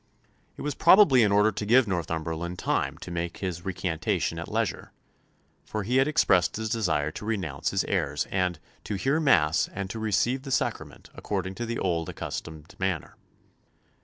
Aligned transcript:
It 0.57 0.63
was 0.63 0.73
probably 0.73 1.21
in 1.21 1.31
order 1.31 1.51
to 1.51 1.63
leave 1.63 1.87
Northumberland 1.87 2.57
time 2.57 2.97
to 2.97 3.11
make 3.11 3.37
his 3.37 3.63
recantation 3.63 4.39
at 4.39 4.47
leisure; 4.51 4.93
for 5.63 5.83
he 5.83 5.97
had 5.97 6.07
expressed 6.07 6.55
his 6.55 6.69
desire 6.69 7.11
to 7.11 7.23
renounce 7.23 7.69
his 7.69 7.83
errors 7.83 8.25
"and 8.31 8.57
to 8.85 8.95
hear 8.95 9.19
Mass 9.19 9.69
and 9.71 9.91
to 9.91 9.99
receive 9.99 10.41
the 10.41 10.49
Sacrament 10.49 11.11
according 11.13 11.53
to 11.53 11.67
the 11.67 11.77
old 11.77 12.09
accustomed 12.09 12.73
manner." 12.79 13.15